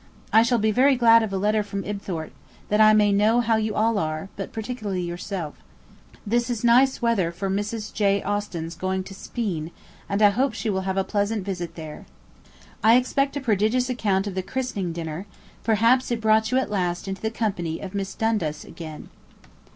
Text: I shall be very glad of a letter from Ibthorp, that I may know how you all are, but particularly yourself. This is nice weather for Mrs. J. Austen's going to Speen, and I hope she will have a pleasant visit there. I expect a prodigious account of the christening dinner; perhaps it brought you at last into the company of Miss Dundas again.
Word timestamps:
I 0.33 0.41
shall 0.41 0.57
be 0.57 0.71
very 0.71 0.95
glad 0.95 1.21
of 1.21 1.31
a 1.31 1.37
letter 1.37 1.61
from 1.61 1.83
Ibthorp, 1.83 2.31
that 2.69 2.81
I 2.81 2.91
may 2.91 3.11
know 3.11 3.39
how 3.39 3.57
you 3.57 3.75
all 3.75 3.99
are, 3.99 4.29
but 4.35 4.51
particularly 4.51 5.03
yourself. 5.03 5.57
This 6.25 6.49
is 6.49 6.63
nice 6.63 7.03
weather 7.03 7.31
for 7.31 7.51
Mrs. 7.51 7.93
J. 7.93 8.23
Austen's 8.23 8.73
going 8.75 9.03
to 9.03 9.13
Speen, 9.13 9.69
and 10.09 10.23
I 10.23 10.31
hope 10.31 10.55
she 10.55 10.71
will 10.71 10.81
have 10.89 10.97
a 10.97 11.03
pleasant 11.03 11.45
visit 11.45 11.75
there. 11.75 12.07
I 12.83 12.95
expect 12.95 13.37
a 13.37 13.41
prodigious 13.41 13.91
account 13.91 14.25
of 14.25 14.33
the 14.33 14.41
christening 14.41 14.91
dinner; 14.91 15.27
perhaps 15.63 16.09
it 16.09 16.19
brought 16.19 16.49
you 16.49 16.57
at 16.57 16.71
last 16.71 17.07
into 17.07 17.21
the 17.21 17.29
company 17.29 17.79
of 17.79 17.93
Miss 17.93 18.15
Dundas 18.15 18.65
again. 18.65 19.09